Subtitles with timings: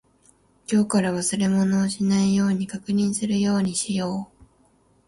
[0.67, 4.45] 今日から忘れ物をしないように確認するようにしよう。